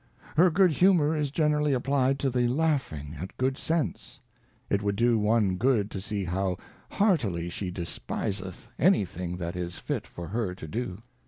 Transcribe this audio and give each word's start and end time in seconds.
Her 0.35 0.49
good 0.49 0.71
Humour 0.71 1.15
is 1.15 1.29
generally 1.29 1.73
applied 1.73 2.17
to 2.21 2.31
the 2.31 2.47
laughing 2.47 3.15
at 3.19 3.37
good 3.37 3.55
Sense. 3.55 4.19
It 4.67 4.81
would 4.81 4.95
do 4.95 5.19
one 5.19 5.57
good 5.57 5.91
to 5.91 6.01
see 6.01 6.25
how 6.25 6.57
heartily 6.89 7.51
she 7.51 7.69
despiseth 7.69 8.65
any 8.79 9.05
thing 9.05 9.37
that 9.37 9.55
is 9.55 9.75
fit 9.75 10.07
for 10.07 10.29
her 10.29 10.55
to 10.55 10.67
do. 10.67 11.03